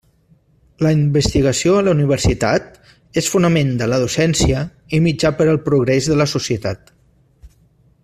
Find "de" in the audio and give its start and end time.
3.83-3.91, 6.15-6.23